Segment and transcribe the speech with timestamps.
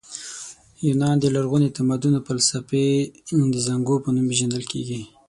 [0.87, 2.87] یونان د لرغوني تمدن او فلسفې
[3.53, 5.01] د زانګو په نوم پېژندل کیږي.